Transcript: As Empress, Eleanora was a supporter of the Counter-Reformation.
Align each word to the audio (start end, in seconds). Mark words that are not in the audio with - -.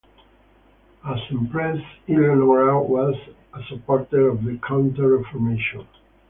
As 1.05 1.19
Empress, 1.29 1.79
Eleanora 2.09 2.81
was 2.81 3.13
a 3.53 3.61
supporter 3.69 4.29
of 4.29 4.43
the 4.43 4.57
Counter-Reformation. 4.67 5.87